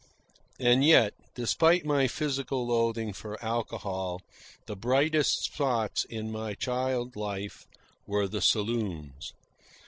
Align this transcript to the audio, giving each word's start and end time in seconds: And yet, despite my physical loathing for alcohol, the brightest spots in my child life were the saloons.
And 0.59 0.83
yet, 0.83 1.13
despite 1.35 1.85
my 1.85 2.07
physical 2.07 2.65
loathing 2.65 3.13
for 3.13 3.37
alcohol, 3.45 4.23
the 4.65 4.75
brightest 4.75 5.43
spots 5.43 6.05
in 6.05 6.31
my 6.31 6.55
child 6.55 7.15
life 7.15 7.67
were 8.07 8.27
the 8.27 8.41
saloons. 8.41 9.33